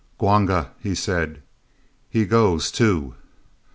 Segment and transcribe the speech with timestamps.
[0.17, 1.43] "Gwanga!" he said.
[2.09, 3.13] "He goes, too!"